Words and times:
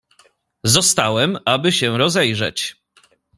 "Zostałem, 0.63 1.37
aby 1.45 1.71
się 1.71 1.97
rozejrzeć." 1.97 2.75